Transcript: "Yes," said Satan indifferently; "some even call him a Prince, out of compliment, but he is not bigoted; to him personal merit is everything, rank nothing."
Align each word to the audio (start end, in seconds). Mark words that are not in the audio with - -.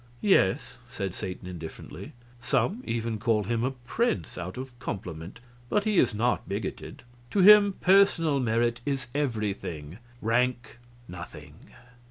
"Yes," 0.23 0.77
said 0.89 1.13
Satan 1.13 1.47
indifferently; 1.47 2.13
"some 2.39 2.81
even 2.87 3.19
call 3.19 3.43
him 3.43 3.63
a 3.63 3.69
Prince, 3.69 4.35
out 4.35 4.57
of 4.57 4.73
compliment, 4.79 5.39
but 5.69 5.83
he 5.83 5.99
is 5.99 6.15
not 6.15 6.49
bigoted; 6.49 7.03
to 7.29 7.41
him 7.41 7.73
personal 7.73 8.39
merit 8.39 8.81
is 8.83 9.05
everything, 9.13 9.99
rank 10.19 10.79
nothing." 11.07 11.69